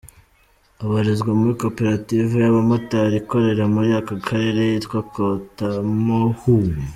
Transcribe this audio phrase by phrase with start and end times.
[0.83, 6.53] Abarizwa muri Koperative y’abamotari ikorera muri aka karere yitwa Cotamohu.